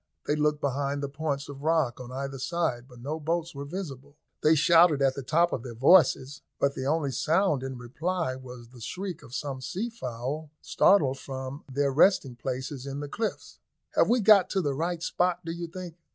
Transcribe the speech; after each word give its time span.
They 0.25 0.35
looked 0.35 0.61
behind 0.61 1.03
the 1.03 1.07
points 1.07 1.47
of 1.47 1.61
rock 1.61 1.99
on 1.99 2.11
either 2.11 2.39
side, 2.39 2.87
but 2.87 2.99
no 3.01 3.19
boats 3.19 3.53
were 3.53 3.65
visible. 3.65 4.15
They 4.41 4.55
shouted 4.55 4.99
at 4.99 5.13
the 5.13 5.21
top 5.21 5.53
of 5.53 5.61
their 5.61 5.75
voices, 5.75 6.41
but 6.59 6.73
the 6.73 6.87
only 6.87 7.11
sound 7.11 7.61
in 7.61 7.77
reply 7.77 8.35
was 8.35 8.69
the 8.69 8.81
shriek 8.81 9.21
of 9.21 9.35
some 9.35 9.61
sea 9.61 9.91
fowl, 9.91 10.49
startled 10.59 11.19
from 11.19 11.65
their 11.71 11.91
resting 11.91 12.35
places 12.35 12.87
in 12.87 12.99
the 12.99 13.07
cliffs. 13.07 13.59
"Have 13.91 14.09
we 14.09 14.21
got 14.21 14.49
to 14.49 14.61
the 14.61 14.73
right 14.73 15.03
spot, 15.03 15.45
do 15.45 15.51
you 15.51 15.67
think?" 15.67 15.95